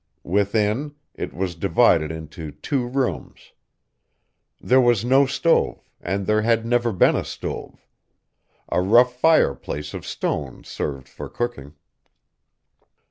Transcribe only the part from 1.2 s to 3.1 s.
was divided into two